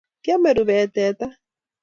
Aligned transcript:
Kiame 0.23 0.49
rubeet 0.57 0.89
teta 0.95 1.27